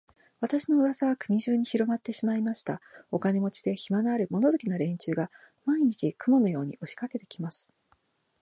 [0.39, 2.81] 私の噂は国中にひろまってしまいました。
[3.11, 5.29] お金持で、暇のある、物好きな連中が、
[5.63, 7.69] 毎日、雲のように押しかけて来ます。